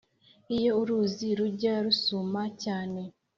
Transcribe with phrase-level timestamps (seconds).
[0.55, 3.01] Iyo uruzi rujya rusuma cyane